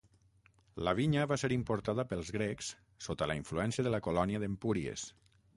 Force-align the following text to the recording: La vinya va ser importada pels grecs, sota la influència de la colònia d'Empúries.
La 0.87 0.93
vinya 0.99 1.25
va 1.31 1.37
ser 1.41 1.49
importada 1.57 2.07
pels 2.13 2.33
grecs, 2.37 2.71
sota 3.09 3.31
la 3.33 3.39
influència 3.43 3.89
de 3.89 3.93
la 3.97 4.03
colònia 4.09 4.45
d'Empúries. 4.47 5.09